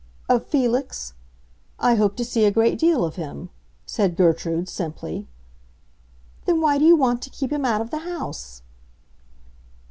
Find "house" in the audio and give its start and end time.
7.99-8.63